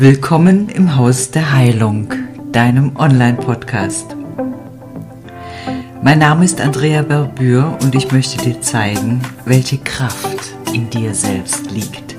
[0.00, 2.12] Willkommen im Haus der Heilung,
[2.52, 4.06] deinem Online-Podcast.
[6.04, 11.72] Mein Name ist Andrea Berbür und ich möchte dir zeigen, welche Kraft in dir selbst
[11.72, 12.14] liegt.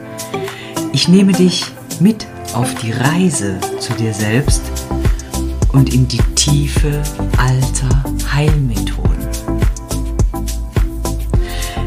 [0.91, 1.71] Ich nehme dich
[2.01, 4.61] mit auf die Reise zu dir selbst
[5.71, 7.01] und in die Tiefe
[7.37, 8.03] alter
[8.33, 9.25] Heilmethoden.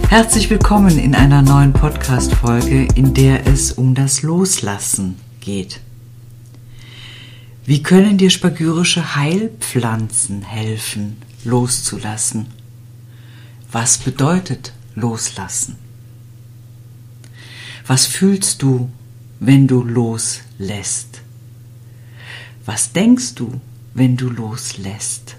[0.09, 5.32] Herzlich willkommen in einer neuen Podcast-Folge, in der es um das Loslassen geht.
[7.64, 12.46] Wie können dir spagyrische Heilpflanzen helfen, loszulassen?
[13.71, 15.77] Was bedeutet loslassen?
[17.86, 18.91] Was fühlst du,
[19.41, 21.23] wenn du loslässt?
[22.64, 23.61] Was denkst du,
[23.95, 25.36] wenn du loslässt?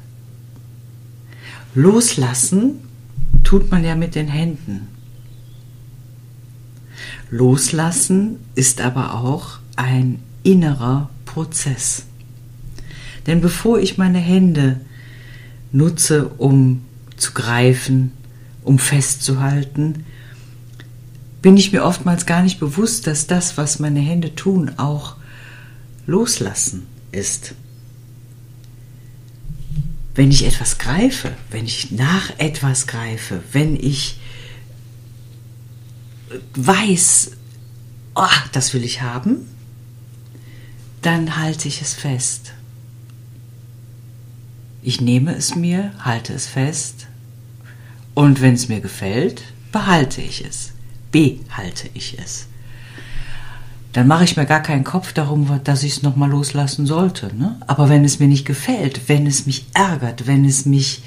[1.76, 2.82] Loslassen
[3.44, 4.88] tut man ja mit den Händen.
[7.30, 12.06] Loslassen ist aber auch ein innerer Prozess.
[13.28, 14.82] Denn bevor ich meine Hände
[15.72, 16.84] nutze, um
[17.18, 18.12] zu greifen,
[18.64, 20.06] um festzuhalten,
[21.42, 25.18] bin ich mir oftmals gar nicht bewusst, dass das, was meine Hände tun, auch
[26.06, 27.54] loslassen ist.
[30.16, 34.20] Wenn ich etwas greife, wenn ich nach etwas greife, wenn ich
[36.56, 37.32] weiß,
[38.16, 39.48] oh, das will ich haben,
[41.06, 42.54] dann halte ich es fest.
[44.82, 47.08] Ich nehme es mir, halte es fest
[48.14, 50.72] und wenn es mir gefällt, behalte ich es,
[51.12, 52.48] behalte ich es.
[53.94, 57.34] Dann mache ich mir gar keinen Kopf darum, dass ich es nochmal loslassen sollte.
[57.36, 57.58] Ne?
[57.68, 61.04] Aber wenn es mir nicht gefällt, wenn es mich ärgert, wenn es mich,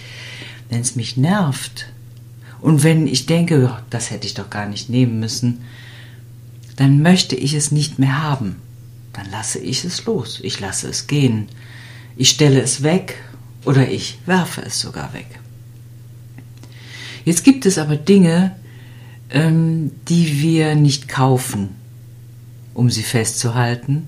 [0.68, 1.86] wenn es mich nervt
[2.60, 5.62] und wenn ich denke, das hätte ich doch gar nicht nehmen müssen,
[6.76, 8.56] dann möchte ich es nicht mehr haben
[9.16, 11.48] dann lasse ich es los, ich lasse es gehen,
[12.16, 13.22] ich stelle es weg
[13.64, 15.26] oder ich werfe es sogar weg.
[17.24, 18.54] Jetzt gibt es aber Dinge,
[19.30, 21.70] ähm, die wir nicht kaufen,
[22.74, 24.06] um sie festzuhalten,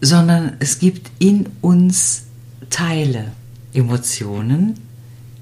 [0.00, 2.24] sondern es gibt in uns
[2.68, 3.32] Teile,
[3.72, 4.74] Emotionen,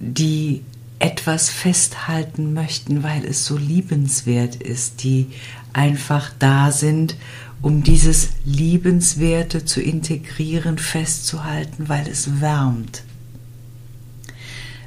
[0.00, 0.62] die
[0.98, 5.28] etwas festhalten möchten, weil es so liebenswert ist, die
[5.72, 7.16] einfach da sind
[7.60, 13.02] um dieses Liebenswerte zu integrieren, festzuhalten, weil es wärmt.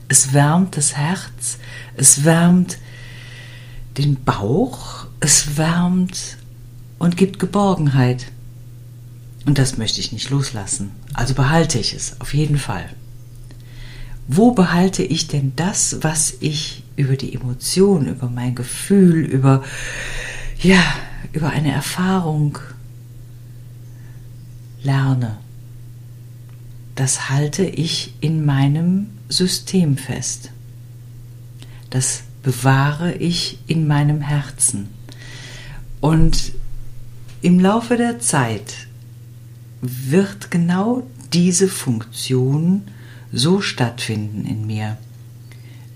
[0.08, 1.58] Es wärmt das Herz,
[1.96, 2.78] es wärmt
[3.98, 6.38] den Bauch, es wärmt
[7.00, 8.28] und gibt Geborgenheit.
[9.46, 10.92] Und das möchte ich nicht loslassen.
[11.14, 12.90] Also behalte ich es, auf jeden Fall.
[14.28, 19.64] Wo behalte ich denn das, was ich über die Emotion, über mein Gefühl, über,
[20.62, 20.81] ja,
[21.34, 22.58] über eine Erfahrung
[24.84, 25.38] lerne.
[26.96, 30.52] Das halte ich in meinem System fest.
[31.90, 34.90] Das bewahre ich in meinem Herzen.
[36.00, 36.54] Und
[37.42, 38.88] im Laufe der Zeit
[39.81, 42.84] wird genau diese Funktion
[43.31, 44.98] so stattfinden in mir,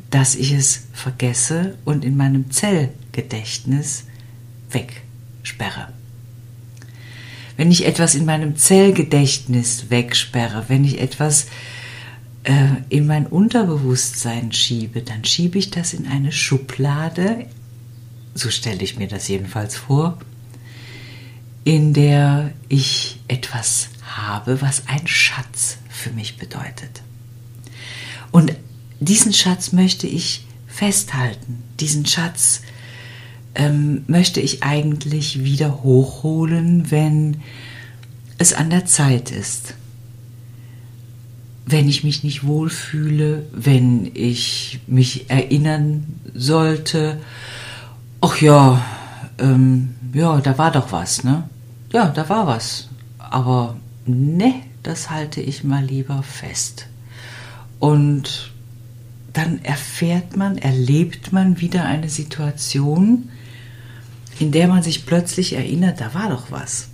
[0.10, 4.06] dass ich es vergesse und in meinem Zellgedächtnis
[4.72, 5.05] weg
[5.46, 5.90] wegsperre.
[7.58, 11.46] Wenn ich etwas in meinem Zellgedächtnis wegsperre, wenn ich etwas
[12.44, 17.46] äh, in mein Unterbewusstsein schiebe, dann schiebe ich das in eine Schublade,
[18.34, 20.18] so stelle ich mir das jedenfalls vor,
[21.64, 27.02] in der ich etwas habe, was ein Schatz für mich bedeutet.
[28.32, 28.54] Und
[29.00, 32.62] diesen Schatz möchte ich festhalten, diesen Schatz
[33.56, 37.38] ähm, möchte ich eigentlich wieder hochholen, wenn
[38.38, 39.76] es an der Zeit ist.
[41.66, 47.20] Wenn ich mich nicht wohlfühle, wenn ich mich erinnern sollte,
[48.22, 48.86] ach ja,
[49.40, 51.50] ähm, ja, da war doch was, ne?
[51.92, 52.90] Ja, da war was.
[53.18, 54.54] Aber ne,
[54.84, 56.88] das halte ich mal lieber fest.
[57.80, 58.52] Und
[59.34, 63.30] dann erfährt man, erlebt man wieder eine Situation,
[64.40, 66.90] in der man sich plötzlich erinnert, da war doch was.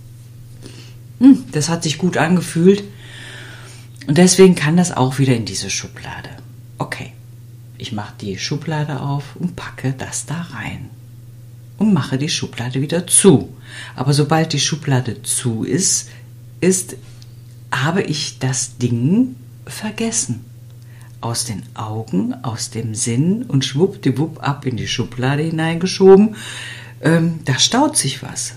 [1.18, 2.84] Hm, das hat sich gut angefühlt.
[4.06, 6.30] Und deswegen kann das auch wieder in diese Schublade.
[6.78, 7.12] Okay,
[7.78, 10.90] ich mache die Schublade auf und packe das da rein.
[11.78, 13.54] Und mache die Schublade wieder zu.
[13.96, 16.10] Aber sobald die Schublade zu ist,
[16.60, 16.96] ist,
[17.72, 19.36] habe ich das Ding
[19.66, 20.44] vergessen.
[21.20, 26.36] Aus den Augen, aus dem Sinn und schwuppdiwupp ab in die Schublade hineingeschoben
[27.02, 28.54] ähm, da staut sich was.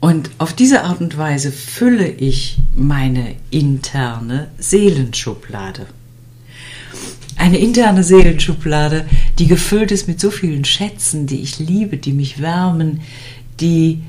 [0.00, 5.86] Und auf diese Art und Weise fülle ich meine interne Seelenschublade.
[7.36, 9.06] Eine interne Seelenschublade,
[9.38, 13.00] die gefüllt ist mit so vielen Schätzen, die ich liebe, die mich wärmen,
[13.60, 14.02] die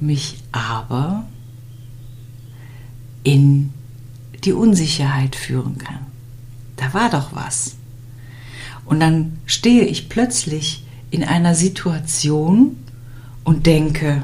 [0.00, 1.26] mich aber
[3.22, 3.72] in
[4.44, 6.06] die Unsicherheit führen kann.
[6.76, 7.76] Da war doch was.
[8.84, 10.85] Und dann stehe ich plötzlich
[11.16, 12.76] in einer Situation
[13.42, 14.22] und denke,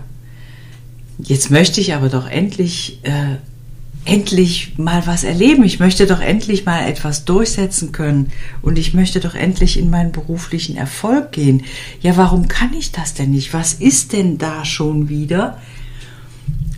[1.19, 3.37] jetzt möchte ich aber doch endlich, äh,
[4.05, 5.65] endlich mal was erleben.
[5.65, 8.31] Ich möchte doch endlich mal etwas durchsetzen können
[8.61, 11.65] und ich möchte doch endlich in meinen beruflichen Erfolg gehen.
[12.01, 13.55] Ja, warum kann ich das denn nicht?
[13.55, 15.59] Was ist denn da schon wieder,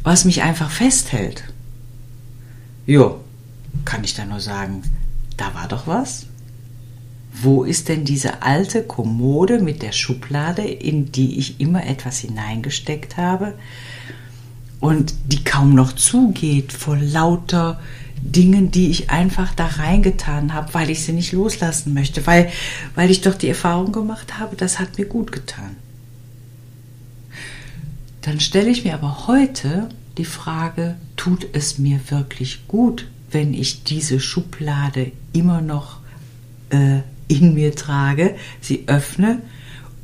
[0.04, 1.44] was mich einfach festhält?
[2.86, 3.20] Jo,
[3.84, 4.82] kann ich da nur sagen,
[5.36, 6.26] da war doch was.
[7.42, 13.16] Wo ist denn diese alte Kommode mit der Schublade, in die ich immer etwas hineingesteckt
[13.16, 13.54] habe
[14.78, 17.80] und die kaum noch zugeht vor lauter
[18.22, 22.50] Dingen, die ich einfach da reingetan habe, weil ich sie nicht loslassen möchte, weil,
[22.94, 25.76] weil ich doch die Erfahrung gemacht habe, das hat mir gut getan.
[28.22, 33.82] Dann stelle ich mir aber heute die Frage, tut es mir wirklich gut, wenn ich
[33.84, 35.98] diese Schublade immer noch
[36.70, 39.40] äh, in mir trage, sie öffne,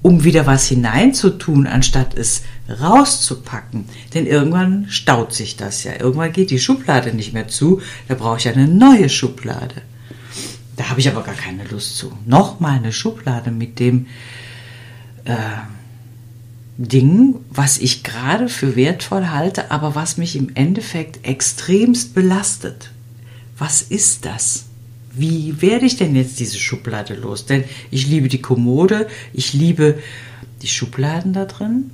[0.03, 3.85] um wieder was hineinzutun, anstatt es rauszupacken.
[4.15, 5.93] Denn irgendwann staut sich das ja.
[5.99, 7.83] Irgendwann geht die Schublade nicht mehr zu.
[8.09, 9.83] Da brauche ich eine neue Schublade.
[10.77, 12.17] Da habe ich aber gar keine Lust zu.
[12.25, 14.07] Nochmal eine Schublade mit dem
[15.25, 15.35] äh,
[16.79, 22.91] Ding, was ich gerade für wertvoll halte, aber was mich im Endeffekt extremst belastet.
[23.59, 24.70] Was ist das?
[25.13, 27.47] Wie werde ich denn jetzt diese Schublade los?
[27.47, 29.99] Denn ich liebe die Kommode, ich liebe
[30.63, 31.91] die Schubladen da drin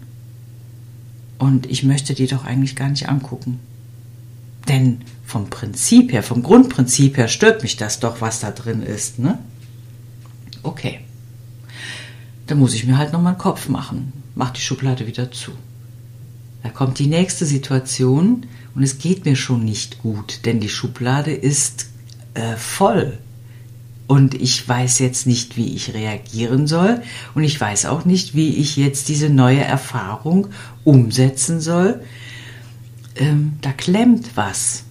[1.38, 3.60] und ich möchte die doch eigentlich gar nicht angucken.
[4.68, 9.18] Denn vom Prinzip her, vom Grundprinzip her stört mich das doch, was da drin ist,
[9.18, 9.38] ne?
[10.62, 11.00] Okay.
[12.46, 14.12] Dann muss ich mir halt nochmal einen Kopf machen.
[14.34, 15.52] Mach die Schublade wieder zu.
[16.62, 21.32] Da kommt die nächste Situation und es geht mir schon nicht gut, denn die Schublade
[21.32, 21.85] ist
[22.36, 23.18] äh, voll.
[24.06, 27.02] Und ich weiß jetzt nicht, wie ich reagieren soll.
[27.34, 30.48] Und ich weiß auch nicht, wie ich jetzt diese neue Erfahrung
[30.84, 32.00] umsetzen soll.
[33.16, 34.84] Ähm, da klemmt was.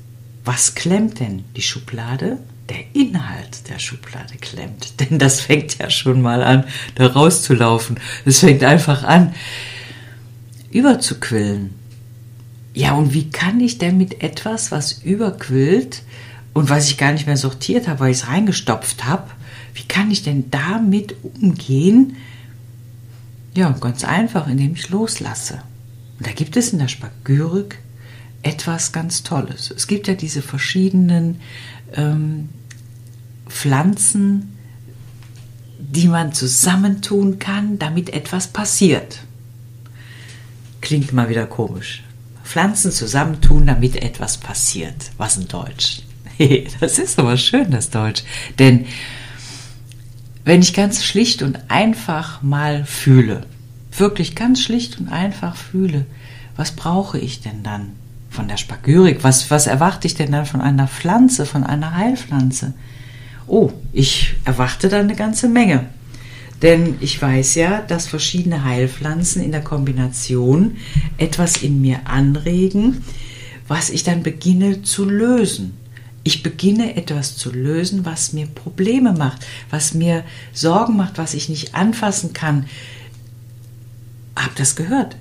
[0.43, 1.45] Was klemmt denn?
[1.55, 2.39] Die Schublade?
[2.67, 4.99] Der Inhalt der Schublade klemmt.
[4.99, 6.65] Denn das fängt ja schon mal an,
[6.95, 7.99] da rauszulaufen.
[8.25, 9.33] Es fängt einfach an,
[10.71, 11.73] überzuquillen.
[12.73, 16.01] Ja, und wie kann ich denn mit etwas, was überquillt,
[16.55, 19.29] und was ich gar nicht mehr sortiert habe, weil ich es reingestopft habe,
[19.73, 22.15] wie kann ich denn damit umgehen?
[23.53, 25.61] Ja, ganz einfach, indem ich loslasse.
[26.17, 27.79] Und da gibt es in der Spagyrik
[28.41, 29.69] etwas ganz Tolles.
[29.69, 31.41] Es gibt ja diese verschiedenen
[31.93, 32.47] ähm,
[33.49, 34.55] Pflanzen,
[35.77, 39.19] die man zusammentun kann, damit etwas passiert.
[40.79, 42.01] Klingt mal wieder komisch.
[42.45, 45.11] Pflanzen zusammentun, damit etwas passiert.
[45.17, 46.05] Was in Deutsch?
[46.79, 48.23] Das ist aber schön, das Deutsch.
[48.59, 48.85] Denn
[50.43, 53.41] wenn ich ganz schlicht und einfach mal fühle,
[53.97, 56.05] wirklich ganz schlicht und einfach fühle,
[56.55, 57.93] was brauche ich denn dann
[58.29, 59.23] von der Spagyrik?
[59.23, 62.73] Was, was erwarte ich denn dann von einer Pflanze, von einer Heilpflanze?
[63.47, 65.87] Oh, ich erwarte da eine ganze Menge.
[66.61, 70.77] Denn ich weiß ja, dass verschiedene Heilpflanzen in der Kombination
[71.17, 73.03] etwas in mir anregen,
[73.67, 75.77] was ich dann beginne zu lösen.
[76.27, 81.49] Ich beginne etwas zu lösen, was mir Probleme macht, was mir Sorgen macht, was ich
[81.49, 82.65] nicht anfassen kann.
[84.35, 85.17] Habt das gehört?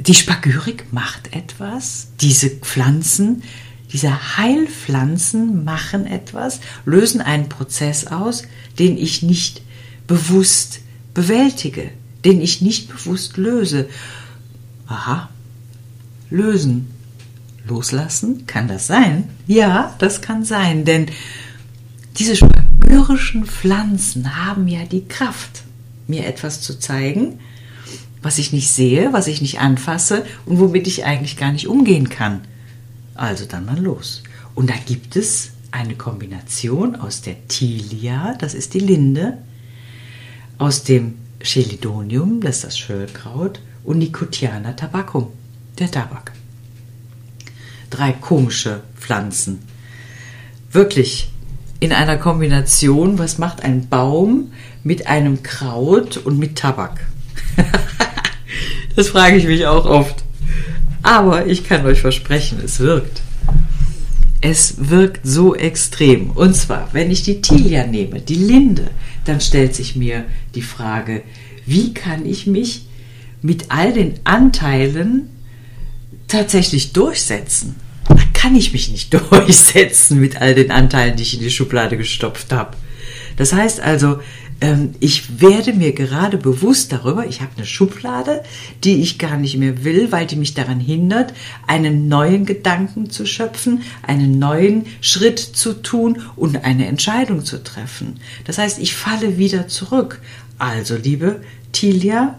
[0.00, 3.44] Die Spagyrik macht etwas, diese Pflanzen,
[3.92, 8.42] diese Heilpflanzen machen etwas, lösen einen Prozess aus,
[8.80, 9.62] den ich nicht
[10.08, 10.80] bewusst
[11.14, 11.90] bewältige,
[12.24, 13.88] den ich nicht bewusst löse.
[14.88, 15.28] Aha,
[16.28, 16.91] lösen.
[17.66, 18.46] Loslassen?
[18.46, 19.28] Kann das sein?
[19.46, 21.06] Ja, das kann sein, denn
[22.18, 25.62] diese spagyrischen Pflanzen haben ja die Kraft,
[26.06, 27.38] mir etwas zu zeigen,
[28.20, 32.08] was ich nicht sehe, was ich nicht anfasse und womit ich eigentlich gar nicht umgehen
[32.08, 32.42] kann.
[33.14, 34.22] Also dann mal los.
[34.54, 39.38] Und da gibt es eine Kombination aus der Tilia, das ist die Linde,
[40.58, 45.28] aus dem Chelidonium, das ist das Schöllkraut, und Nicotiana tabacum,
[45.78, 46.32] der Tabak
[47.92, 49.60] drei komische Pflanzen.
[50.70, 51.30] Wirklich
[51.80, 57.06] in einer Kombination, was macht ein Baum mit einem Kraut und mit Tabak?
[58.96, 60.24] das frage ich mich auch oft.
[61.02, 63.22] Aber ich kann euch versprechen, es wirkt.
[64.40, 66.30] Es wirkt so extrem.
[66.30, 68.88] Und zwar, wenn ich die Tilia nehme, die Linde,
[69.24, 71.22] dann stellt sich mir die Frage,
[71.66, 72.86] wie kann ich mich
[73.40, 75.28] mit all den Anteilen
[76.32, 77.76] tatsächlich durchsetzen?
[78.08, 81.96] Da kann ich mich nicht durchsetzen mit all den Anteilen, die ich in die Schublade
[81.96, 82.76] gestopft habe.
[83.36, 84.18] Das heißt also,
[84.60, 88.42] ähm, ich werde mir gerade bewusst darüber, ich habe eine Schublade,
[88.84, 91.34] die ich gar nicht mehr will, weil die mich daran hindert,
[91.66, 98.20] einen neuen Gedanken zu schöpfen, einen neuen Schritt zu tun und eine Entscheidung zu treffen.
[98.44, 100.20] Das heißt, ich falle wieder zurück.
[100.58, 101.40] Also, liebe
[101.72, 102.38] Tilia,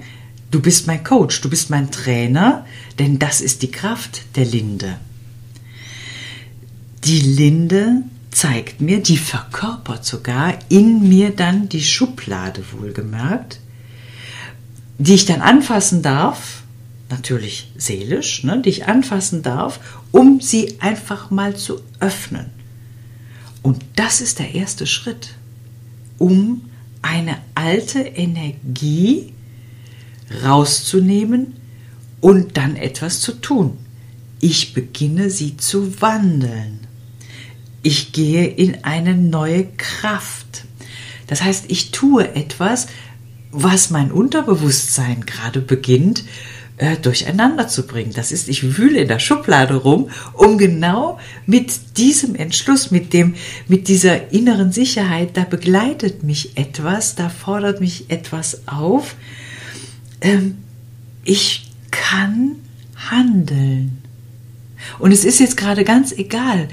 [0.53, 2.65] du bist mein Coach, du bist mein Trainer,
[2.99, 4.97] denn das ist die Kraft der Linde.
[7.03, 13.59] Die Linde zeigt mir, die verkörpert sogar in mir dann die Schublade wohlgemerkt,
[14.99, 16.61] die ich dann anfassen darf,
[17.09, 19.79] natürlich seelisch, ne, die ich anfassen darf,
[20.11, 22.51] um sie einfach mal zu öffnen.
[23.63, 25.35] Und das ist der erste Schritt,
[26.19, 26.69] um
[27.01, 29.33] eine alte Energie
[30.43, 31.53] rauszunehmen
[32.21, 33.77] und dann etwas zu tun.
[34.39, 36.79] Ich beginne sie zu wandeln.
[37.81, 40.65] Ich gehe in eine neue Kraft.
[41.27, 42.87] Das heißt, ich tue etwas,
[43.51, 46.23] was mein Unterbewusstsein gerade beginnt
[46.77, 48.13] äh, durcheinander zu bringen.
[48.13, 53.35] Das ist, ich wühle in der Schublade rum, um genau mit diesem Entschluss, mit dem,
[53.67, 59.15] mit dieser inneren Sicherheit, da begleitet mich etwas, da fordert mich etwas auf.
[60.23, 60.57] Ähm,
[61.23, 62.55] ich kann
[62.95, 64.01] handeln.
[64.97, 66.69] Und es ist jetzt gerade ganz egal,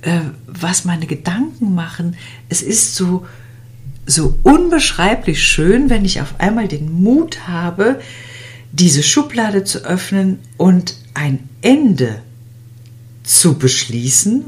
[0.00, 2.16] äh, was meine Gedanken machen.
[2.48, 3.26] Es ist so,
[4.06, 8.00] so unbeschreiblich schön, wenn ich auf einmal den Mut habe,
[8.72, 12.22] diese Schublade zu öffnen und ein Ende
[13.22, 14.44] zu beschließen,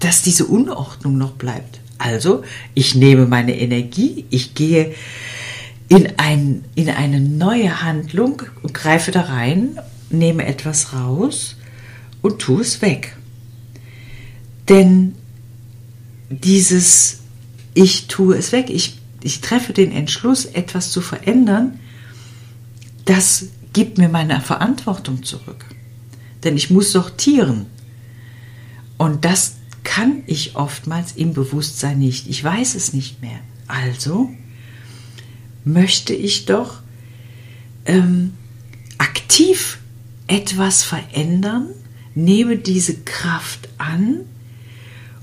[0.00, 1.80] dass diese Unordnung noch bleibt.
[1.98, 2.42] Also,
[2.74, 4.94] ich nehme meine Energie, ich gehe
[5.90, 9.76] in, ein, in eine neue Handlung und greife da rein,
[10.08, 11.56] nehme etwas raus
[12.22, 13.16] und tue es weg.
[14.68, 15.16] Denn
[16.30, 17.18] dieses
[17.74, 21.80] Ich tue es weg, ich, ich treffe den Entschluss, etwas zu verändern,
[23.04, 25.64] das gibt mir meine Verantwortung zurück.
[26.44, 27.66] Denn ich muss sortieren.
[28.96, 32.28] Und das kann ich oftmals im Bewusstsein nicht.
[32.28, 33.40] Ich weiß es nicht mehr.
[33.66, 34.30] Also
[35.64, 36.80] möchte ich doch
[37.84, 38.32] ähm,
[38.98, 39.78] aktiv
[40.26, 41.66] etwas verändern,
[42.14, 44.20] nehme diese Kraft an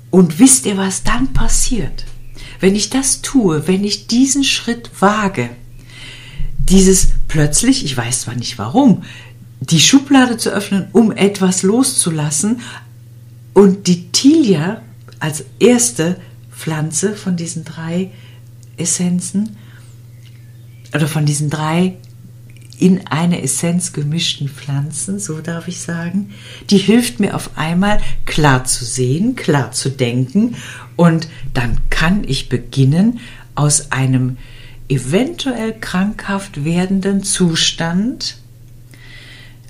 [0.09, 2.05] und wisst ihr, was dann passiert?
[2.59, 5.49] Wenn ich das tue, wenn ich diesen Schritt wage,
[6.57, 9.03] dieses plötzlich, ich weiß zwar nicht warum,
[9.59, 12.61] die Schublade zu öffnen, um etwas loszulassen
[13.53, 14.81] und die Tilia
[15.19, 16.19] als erste
[16.51, 18.11] Pflanze von diesen drei
[18.77, 19.57] Essenzen
[20.97, 21.93] oder von diesen drei
[22.79, 26.31] in eine Essenz gemischten Pflanzen, so darf ich sagen,
[26.71, 30.55] die hilft mir auf einmal klar zu sehen, klar zu denken
[30.95, 33.19] und dann kann ich beginnen,
[33.53, 34.37] aus einem
[34.89, 38.39] eventuell krankhaft werdenden Zustand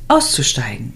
[0.07, 0.93] auszusteigen.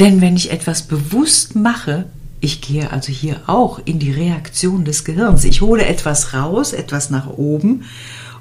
[0.00, 2.06] Denn wenn ich etwas bewusst mache,
[2.40, 5.44] ich gehe also hier auch in die Reaktion des Gehirns.
[5.44, 7.84] Ich hole etwas raus, etwas nach oben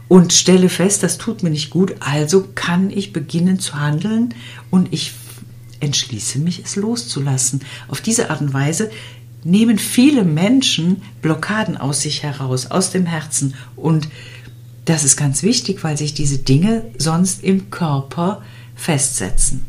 [0.07, 4.33] und stelle fest, das tut mir nicht gut, also kann ich beginnen zu handeln
[4.69, 5.13] und ich
[5.79, 7.61] entschließe mich, es loszulassen.
[7.87, 8.89] Auf diese Art und Weise
[9.43, 14.07] nehmen viele Menschen Blockaden aus sich heraus, aus dem Herzen und
[14.85, 18.41] das ist ganz wichtig, weil sich diese Dinge sonst im Körper
[18.75, 19.65] festsetzen.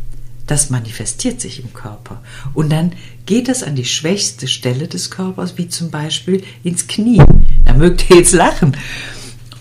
[0.46, 2.20] Das manifestiert sich im Körper.
[2.52, 2.92] Und dann
[3.24, 7.22] geht es an die schwächste Stelle des Körpers, wie zum Beispiel ins Knie.
[7.64, 8.76] Da mögt ihr jetzt lachen.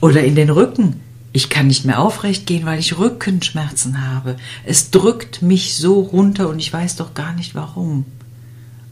[0.03, 0.99] Oder in den Rücken.
[1.31, 4.35] Ich kann nicht mehr aufrecht gehen, weil ich Rückenschmerzen habe.
[4.65, 8.03] Es drückt mich so runter und ich weiß doch gar nicht warum.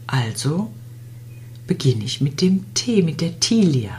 [0.06, 0.72] Also
[1.66, 3.90] beginne ich mit dem Tee, mit der Tilia.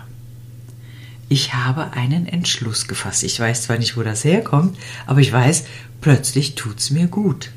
[1.30, 3.24] Ich habe einen Entschluss gefasst.
[3.24, 5.66] Ich weiß zwar nicht, wo das herkommt, aber ich weiß,
[6.02, 7.52] plötzlich tut es mir gut.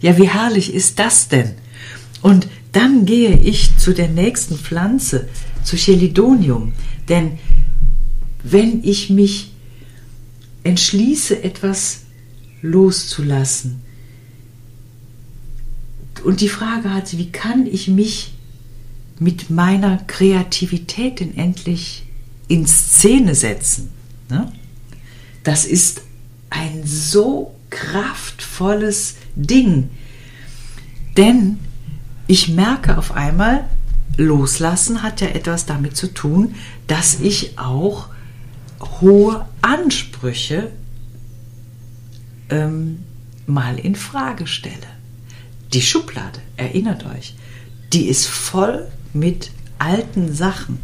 [0.00, 1.56] Ja, wie herrlich ist das denn?
[2.22, 5.28] Und dann gehe ich zu der nächsten Pflanze,
[5.64, 6.74] zu Chelidonium.
[7.08, 7.40] Denn
[8.44, 9.52] wenn ich mich
[10.62, 12.02] entschließe, etwas
[12.62, 13.82] loszulassen.
[16.22, 18.34] Und die Frage hat, wie kann ich mich
[19.18, 22.04] mit meiner Kreativität denn endlich
[22.46, 23.90] in Szene setzen?
[24.30, 24.52] Ne?
[25.42, 26.02] Das ist
[26.50, 29.90] ein so kraftvolles Ding.
[31.16, 31.58] Denn
[32.26, 33.68] ich merke auf einmal,
[34.16, 36.54] loslassen hat ja etwas damit zu tun,
[36.86, 38.08] dass ich auch
[39.00, 40.70] hohe Ansprüche
[42.50, 43.04] ähm,
[43.46, 44.76] mal in Frage stelle.
[45.72, 47.34] Die Schublade, erinnert euch,
[47.92, 50.78] die ist voll mit alten Sachen.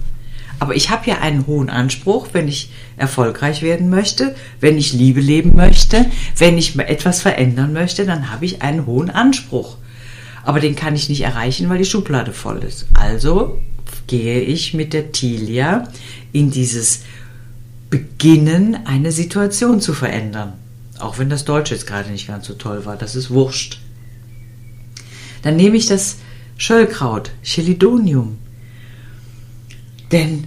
[0.59, 5.21] Aber ich habe ja einen hohen Anspruch, wenn ich erfolgreich werden möchte, wenn ich Liebe
[5.21, 6.05] leben möchte,
[6.37, 9.79] wenn ich etwas verändern möchte, dann habe ich einen hohen Anspruch.
[10.43, 12.87] Aber den kann ich nicht erreichen, weil die Schublade voll ist.
[12.95, 13.59] Also
[14.07, 15.89] gehe ich mit der Tilia
[16.33, 17.05] in dieses
[17.91, 20.55] Beginnen, eine Situation zu verändern.
[20.99, 23.81] Auch wenn das Deutsche jetzt gerade nicht ganz so toll war, das ist wurscht.
[25.43, 26.19] Dann nehme ich das
[26.57, 28.39] Schöllkraut, Chelidonium.
[30.13, 30.45] Denn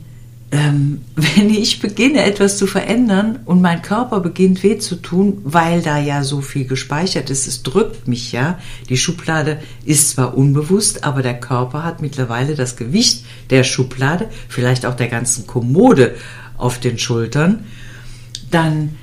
[0.54, 5.82] ähm, wenn ich beginne, etwas zu verändern und mein Körper beginnt weh zu tun, weil
[5.82, 8.60] da ja so viel gespeichert ist, es drückt mich ja.
[8.90, 14.86] Die Schublade ist zwar unbewusst, aber der Körper hat mittlerweile das Gewicht der Schublade, vielleicht
[14.86, 16.16] auch der ganzen Kommode
[16.64, 17.66] auf den Schultern.
[18.50, 18.98] Dann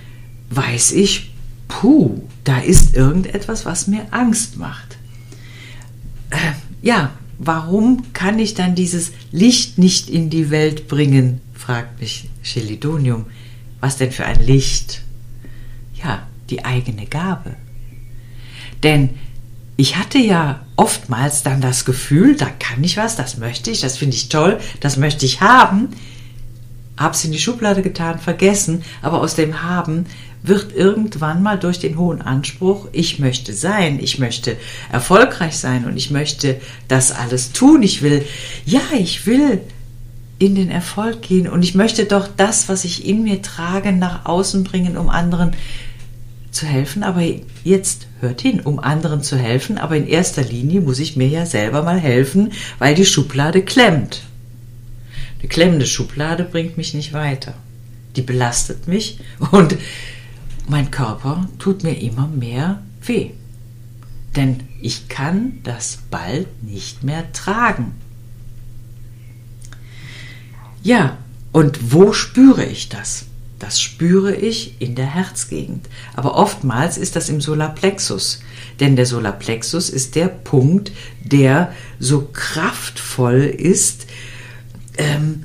[0.51, 1.33] weiß ich,
[1.69, 4.99] puh, da ist irgendetwas, was mir Angst macht.
[6.31, 6.37] Äh,
[6.83, 11.41] ja, warum kann ich dann dieses Licht nicht in die Welt bringen?
[11.55, 13.27] fragt mich Chelidonium.
[13.81, 15.03] Was denn für ein Licht?
[16.03, 17.55] Ja, die eigene Gabe.
[18.83, 19.11] Denn
[19.77, 23.99] ich hatte ja oftmals dann das Gefühl, da kann ich was, das möchte ich, das
[23.99, 25.91] finde ich toll, das möchte ich haben.
[27.01, 30.05] Hab's in die Schublade getan, vergessen, aber aus dem Haben
[30.43, 34.57] wird irgendwann mal durch den hohen Anspruch, ich möchte sein, ich möchte
[34.93, 37.83] erfolgreich sein und ich möchte das alles tun.
[37.83, 38.25] Ich will,
[38.67, 39.63] ja, ich will
[40.39, 44.27] in den Erfolg gehen und ich möchte doch das, was ich in mir trage, nach
[44.27, 45.53] außen bringen, um anderen
[46.51, 47.03] zu helfen.
[47.03, 47.23] Aber
[47.65, 51.47] jetzt hört hin, um anderen zu helfen, aber in erster Linie muss ich mir ja
[51.47, 54.23] selber mal helfen, weil die Schublade klemmt.
[55.41, 57.55] Eine klemmende Schublade bringt mich nicht weiter.
[58.17, 59.19] Die belastet mich
[59.51, 59.77] und
[60.69, 63.31] mein Körper tut mir immer mehr weh.
[64.37, 67.95] Denn ich kann das bald nicht mehr tragen.
[70.83, 71.19] Ja,
[71.53, 73.25] und wo spüre ich das?
[73.59, 75.89] Das spüre ich in der Herzgegend.
[76.17, 78.41] Aber oftmals ist das im Solarplexus.
[78.79, 84.07] Denn der Solarplexus ist der Punkt, der so kraftvoll ist
[85.01, 85.45] ähm,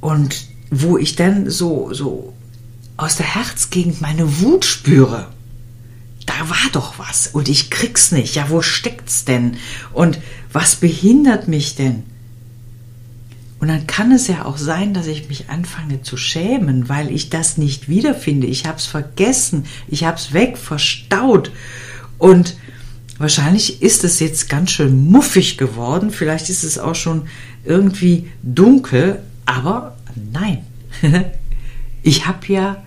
[0.00, 2.34] und wo ich dann so, so
[2.96, 5.28] aus der Herzgegend meine Wut spüre.
[6.26, 8.34] Da war doch was und ich krieg's nicht.
[8.34, 9.56] Ja, wo steckt's denn?
[9.92, 10.18] Und
[10.52, 12.04] was behindert mich denn?
[13.60, 17.30] Und dann kann es ja auch sein, dass ich mich anfange zu schämen, weil ich
[17.30, 18.46] das nicht wiederfinde.
[18.46, 21.50] Ich hab's vergessen, ich hab's weg, verstaut.
[22.18, 22.56] Und
[23.16, 26.10] wahrscheinlich ist es jetzt ganz schön muffig geworden.
[26.10, 27.28] Vielleicht ist es auch schon
[27.64, 29.22] irgendwie dunkel.
[29.46, 29.96] Aber
[30.32, 30.64] nein,
[32.02, 32.82] ich habe ja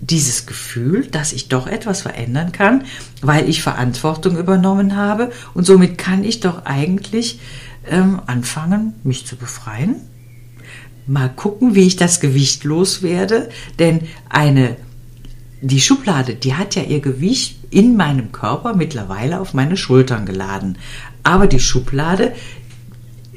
[0.00, 2.84] dieses Gefühl, dass ich doch etwas verändern kann,
[3.22, 7.40] weil ich Verantwortung übernommen habe und somit kann ich doch eigentlich
[7.88, 9.96] ähm, anfangen, mich zu befreien.
[11.06, 14.76] Mal gucken, wie ich das Gewicht loswerde, denn eine
[15.62, 20.78] die Schublade, die hat ja ihr Gewicht in meinem Körper mittlerweile auf meine Schultern geladen.
[21.22, 22.34] Aber die Schublade,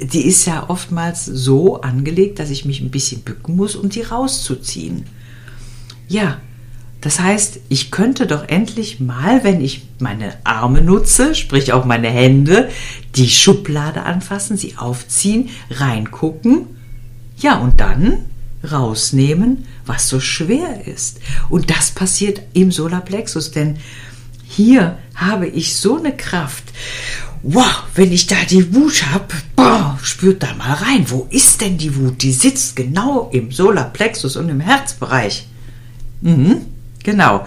[0.02, 4.02] die ist ja oftmals so angelegt, dass ich mich ein bisschen bücken muss, um die
[4.02, 5.06] rauszuziehen.
[6.08, 6.40] Ja,
[7.02, 12.10] das heißt, ich könnte doch endlich mal, wenn ich meine Arme nutze, sprich auch meine
[12.10, 12.70] Hände,
[13.16, 16.66] die Schublade anfassen, sie aufziehen, reingucken,
[17.38, 18.26] ja, und dann
[18.70, 21.22] rausnehmen, was so schwer ist.
[21.50, 23.78] Und das passiert im Solarplexus, denn
[24.46, 26.66] hier habe ich so eine Kraft
[27.44, 31.96] wow, wenn ich da die Wut habe, spürt da mal rein, wo ist denn die
[31.96, 32.22] Wut?
[32.22, 35.48] Die sitzt genau im Solarplexus und im Herzbereich.
[36.22, 36.66] Mhm,
[37.04, 37.46] genau.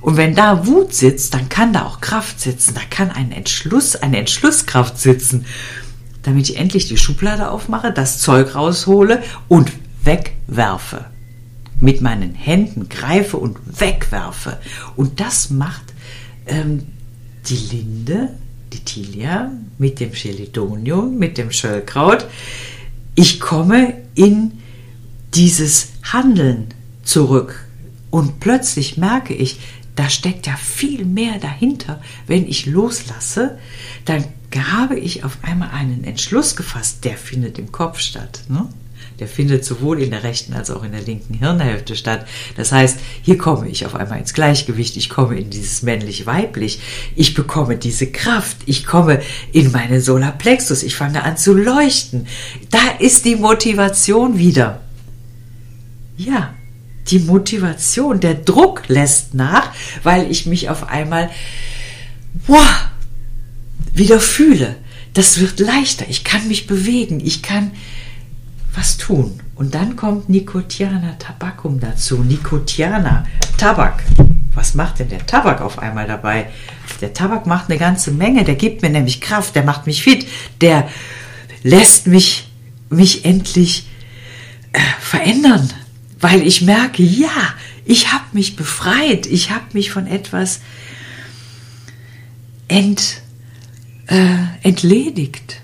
[0.00, 3.96] Und wenn da Wut sitzt, dann kann da auch Kraft sitzen, da kann ein Entschluss,
[3.96, 5.46] eine Entschlusskraft sitzen,
[6.22, 9.72] damit ich endlich die Schublade aufmache, das Zeug raushole und
[10.04, 11.06] wegwerfe.
[11.80, 14.58] Mit meinen Händen greife und wegwerfe.
[14.94, 15.82] Und das macht
[16.46, 16.86] ähm,
[17.46, 18.30] die Linde
[18.72, 22.26] die Tilia mit dem Chelidonium, mit dem Schöllkraut.
[23.14, 24.58] Ich komme in
[25.34, 26.68] dieses Handeln
[27.02, 27.66] zurück
[28.10, 29.58] und plötzlich merke ich,
[29.94, 32.00] da steckt ja viel mehr dahinter.
[32.26, 33.58] Wenn ich loslasse,
[34.04, 34.24] dann
[34.72, 38.44] habe ich auf einmal einen Entschluss gefasst, der findet im Kopf statt.
[38.48, 38.68] Ne?
[39.18, 42.26] Der findet sowohl in der rechten als auch in der linken Hirnhälfte statt.
[42.56, 46.80] Das heißt, hier komme ich auf einmal ins Gleichgewicht, ich komme in dieses männlich-weiblich,
[47.14, 49.20] ich bekomme diese Kraft, ich komme
[49.52, 52.26] in meine Solarplexus, ich fange an zu leuchten.
[52.70, 54.80] Da ist die Motivation wieder.
[56.16, 56.54] Ja,
[57.08, 61.30] die Motivation, der Druck lässt nach, weil ich mich auf einmal
[62.46, 62.88] wow,
[63.92, 64.76] wieder fühle.
[65.14, 67.72] Das wird leichter, ich kann mich bewegen, ich kann
[68.74, 69.40] was tun.
[69.54, 72.18] Und dann kommt Nicotiana Tabacum dazu.
[72.22, 73.26] Nicotiana,
[73.58, 74.02] Tabak.
[74.54, 76.48] Was macht denn der Tabak auf einmal dabei?
[77.00, 80.26] Der Tabak macht eine ganze Menge, der gibt mir nämlich Kraft, der macht mich fit,
[80.60, 80.88] der
[81.62, 82.48] lässt mich,
[82.90, 83.88] mich endlich
[84.72, 85.70] äh, verändern,
[86.20, 87.54] weil ich merke, ja,
[87.84, 90.60] ich habe mich befreit, ich habe mich von etwas
[92.68, 93.22] ent,
[94.06, 95.61] äh, entledigt.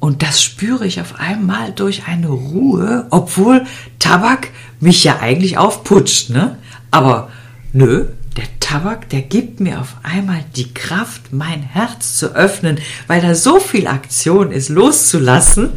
[0.00, 3.66] Und das spüre ich auf einmal durch eine Ruhe, obwohl
[3.98, 4.48] Tabak
[4.80, 6.56] mich ja eigentlich aufputscht, ne?
[6.90, 7.30] Aber
[7.74, 13.20] nö, der Tabak, der gibt mir auf einmal die Kraft, mein Herz zu öffnen, weil
[13.20, 15.70] da so viel Aktion ist, loszulassen.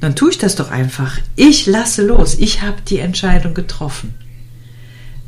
[0.00, 1.18] Dann tue ich das doch einfach.
[1.34, 2.36] Ich lasse los.
[2.38, 4.14] Ich habe die Entscheidung getroffen.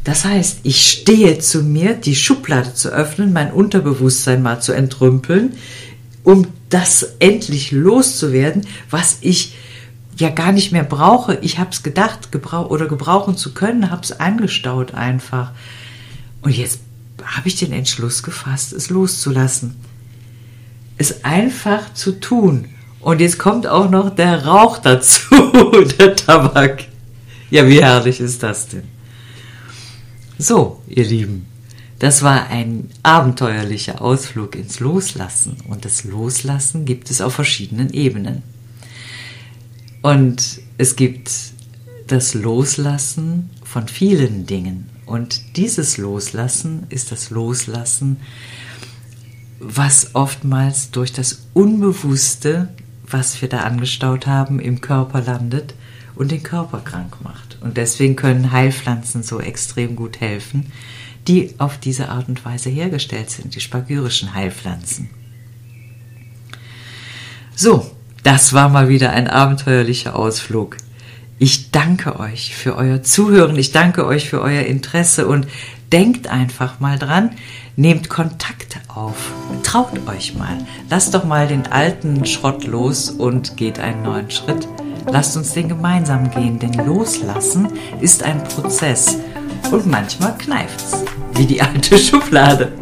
[0.04, 5.52] Das heißt, ich stehe zu mir, die Schublade zu öffnen, mein Unterbewusstsein mal zu entrümpeln,
[6.24, 9.56] um das endlich loszuwerden, was ich
[10.16, 11.38] ja gar nicht mehr brauche.
[11.40, 15.52] Ich habe es gedacht, gebrauch oder gebrauchen zu können, habe es angestaut einfach.
[16.42, 16.80] Und jetzt
[17.24, 19.76] habe ich den Entschluss gefasst, es loszulassen.
[20.96, 22.68] Es einfach zu tun.
[23.00, 25.34] Und jetzt kommt auch noch der Rauch dazu,
[25.98, 26.84] der Tabak.
[27.50, 28.84] Ja, wie herrlich ist das denn?
[30.38, 31.46] So, ihr Lieben,
[32.00, 35.58] das war ein abenteuerlicher Ausflug ins Loslassen.
[35.68, 38.42] Und das Loslassen gibt es auf verschiedenen Ebenen.
[40.00, 41.30] Und es gibt
[42.06, 44.88] das Loslassen von vielen Dingen.
[45.04, 48.16] Und dieses Loslassen ist das Loslassen,
[49.58, 52.70] was oftmals durch das Unbewusste,
[53.06, 55.74] was wir da angestaut haben, im Körper landet
[56.14, 57.58] und den Körper krank macht.
[57.60, 60.72] Und deswegen können Heilpflanzen so extrem gut helfen,
[61.28, 65.10] die auf diese Art und Weise hergestellt sind, die spagyrischen Heilpflanzen.
[67.54, 67.90] So,
[68.22, 70.76] das war mal wieder ein abenteuerlicher Ausflug.
[71.38, 75.46] Ich danke euch für euer Zuhören, ich danke euch für euer Interesse und
[75.90, 77.30] denkt einfach mal dran,
[77.76, 80.58] nehmt Kontakt auf, traut euch mal,
[80.90, 84.68] lasst doch mal den alten Schrott los und geht einen neuen Schritt.
[85.10, 87.68] Lasst uns den gemeinsam gehen, denn loslassen
[88.00, 89.16] ist ein Prozess
[89.70, 92.72] und manchmal kneift's, wie die alte Schublade.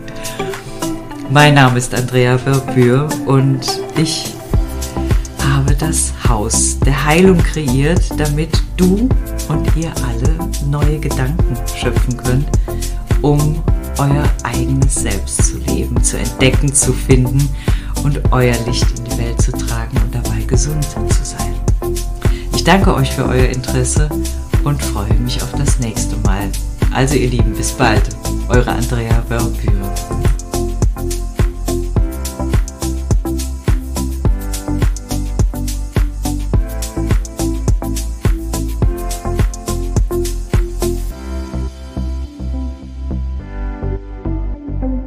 [1.31, 4.33] Mein Name ist Andrea Berbür und ich
[5.43, 9.09] habe das Haus der Heilung kreiert, damit du
[9.49, 10.39] und ihr alle
[10.71, 12.49] neue Gedanken schöpfen könnt,
[13.23, 13.63] um
[13.99, 17.49] euer eigenes Selbst zu leben, zu entdecken, zu finden
[18.05, 21.55] und euer Licht in die Welt zu tragen und dabei gesund zu sein.
[22.55, 24.09] Ich danke euch für euer Interesse
[24.69, 26.51] und freue mich auf das nächste Mal.
[26.93, 28.03] Also ihr Lieben, bis bald.
[28.49, 30.28] Eure Andrea Wörpür.